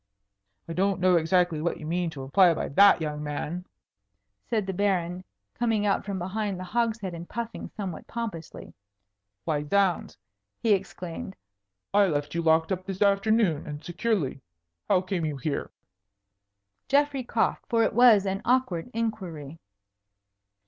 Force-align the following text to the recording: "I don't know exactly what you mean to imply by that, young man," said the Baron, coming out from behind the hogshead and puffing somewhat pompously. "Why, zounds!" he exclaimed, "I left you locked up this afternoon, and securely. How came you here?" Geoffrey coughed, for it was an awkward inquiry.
"I 0.67 0.73
don't 0.73 0.99
know 0.99 1.15
exactly 1.15 1.61
what 1.61 1.79
you 1.79 1.85
mean 1.85 2.09
to 2.09 2.23
imply 2.23 2.51
by 2.55 2.69
that, 2.69 3.01
young 3.01 3.21
man," 3.21 3.67
said 4.49 4.65
the 4.65 4.73
Baron, 4.73 5.23
coming 5.53 5.85
out 5.85 6.03
from 6.05 6.17
behind 6.17 6.57
the 6.59 6.63
hogshead 6.63 7.13
and 7.13 7.29
puffing 7.29 7.69
somewhat 7.69 8.07
pompously. 8.07 8.73
"Why, 9.45 9.61
zounds!" 9.61 10.17
he 10.59 10.73
exclaimed, 10.73 11.35
"I 11.93 12.07
left 12.07 12.33
you 12.33 12.41
locked 12.41 12.71
up 12.71 12.83
this 12.87 13.03
afternoon, 13.03 13.67
and 13.67 13.83
securely. 13.85 14.41
How 14.89 15.01
came 15.01 15.23
you 15.23 15.37
here?" 15.37 15.69
Geoffrey 16.87 17.23
coughed, 17.23 17.65
for 17.69 17.83
it 17.83 17.93
was 17.93 18.25
an 18.25 18.41
awkward 18.43 18.89
inquiry. 18.95 19.59